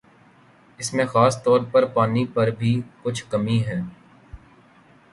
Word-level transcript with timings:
اس 0.79 0.93
میں 0.93 1.05
خاص 1.05 1.41
طور 1.43 1.59
پر 1.71 1.85
پانی 1.93 2.25
پر 2.33 2.49
بھی 2.59 2.73
کچھ 3.03 3.23
کمی 3.29 3.59
ہے 3.67 3.79